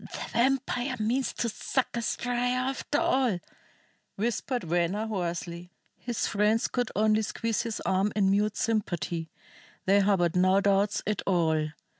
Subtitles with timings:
[0.13, 3.39] "The vampire means to suck us dry after all!"
[4.15, 5.69] whispered Venner hoarsely.
[5.95, 9.29] His friends could only squeeze his arm in mute sympathy.
[9.85, 11.67] They harbored no doubts at all.